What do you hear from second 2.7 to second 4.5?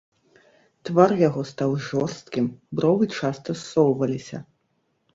бровы часта ссоўваліся.